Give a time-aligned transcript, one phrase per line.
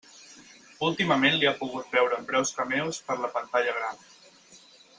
[0.87, 4.03] Últimament l'hi ha pogut veure en breus cameos per a la pantalla gran.